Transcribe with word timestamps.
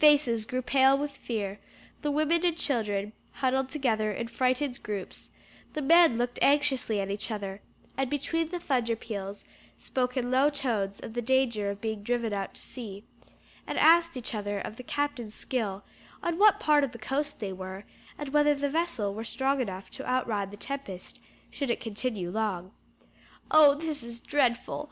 Faces 0.00 0.44
grew 0.44 0.60
pale 0.60 0.98
with 0.98 1.12
fear; 1.12 1.60
the 2.02 2.10
women 2.10 2.44
and 2.44 2.56
children 2.56 3.12
huddled 3.34 3.70
together 3.70 4.10
in 4.10 4.26
frightened 4.26 4.82
groups; 4.82 5.30
the 5.74 5.80
men 5.82 6.18
looked 6.18 6.36
anxiously 6.42 7.00
at 7.00 7.12
each 7.12 7.30
other, 7.30 7.60
and 7.96 8.10
between 8.10 8.48
the 8.48 8.58
thunder 8.58 8.96
peals, 8.96 9.44
spoke 9.76 10.16
in 10.16 10.32
low 10.32 10.50
tones 10.50 10.98
of 10.98 11.12
the 11.14 11.22
danger 11.22 11.70
of 11.70 11.80
being 11.80 12.02
driven 12.02 12.32
out 12.32 12.54
to 12.54 12.60
sea, 12.60 13.04
and 13.68 13.78
asked 13.78 14.16
each 14.16 14.34
other 14.34 14.58
of 14.58 14.74
the 14.78 14.82
captain's 14.82 15.32
skill, 15.36 15.84
on 16.24 16.38
what 16.38 16.58
part 16.58 16.82
of 16.82 16.90
the 16.90 16.98
coast 16.98 17.38
they 17.38 17.52
were, 17.52 17.84
and 18.18 18.30
whether 18.30 18.56
the 18.56 18.68
vessel 18.68 19.14
were 19.14 19.22
strong 19.22 19.60
enough 19.60 19.92
to 19.92 20.04
outride 20.10 20.50
the 20.50 20.56
tempest, 20.56 21.20
should 21.52 21.70
it 21.70 21.78
continue 21.78 22.32
long. 22.32 22.72
"Oh, 23.48 23.76
this 23.76 24.02
is 24.02 24.18
dreadful! 24.18 24.86